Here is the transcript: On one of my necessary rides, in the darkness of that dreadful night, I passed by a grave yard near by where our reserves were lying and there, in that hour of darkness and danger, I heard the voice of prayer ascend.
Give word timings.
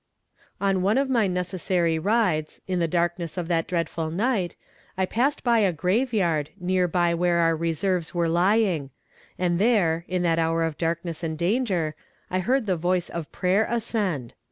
On 0.59 0.81
one 0.81 0.97
of 0.97 1.11
my 1.11 1.27
necessary 1.27 1.99
rides, 1.99 2.59
in 2.67 2.79
the 2.79 2.87
darkness 2.87 3.37
of 3.37 3.47
that 3.49 3.67
dreadful 3.67 4.09
night, 4.09 4.55
I 4.97 5.05
passed 5.05 5.43
by 5.43 5.59
a 5.59 5.71
grave 5.71 6.11
yard 6.11 6.49
near 6.59 6.87
by 6.87 7.13
where 7.13 7.37
our 7.37 7.55
reserves 7.55 8.11
were 8.11 8.27
lying 8.27 8.89
and 9.37 9.59
there, 9.59 10.03
in 10.07 10.23
that 10.23 10.39
hour 10.39 10.63
of 10.63 10.79
darkness 10.79 11.21
and 11.21 11.37
danger, 11.37 11.93
I 12.31 12.39
heard 12.39 12.65
the 12.65 12.75
voice 12.77 13.09
of 13.09 13.31
prayer 13.31 13.67
ascend. 13.69 14.33